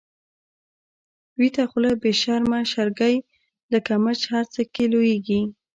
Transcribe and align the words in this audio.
ويته 1.37 1.63
خوله 1.69 1.91
بی 2.01 2.11
شرمه 2.21 2.59
شرګی، 2.71 3.15
لکه 3.71 3.91
مچ 4.03 4.19
هر 4.33 4.45
څه 4.53 4.61
کی 4.73 4.85
لويږی 4.91 5.41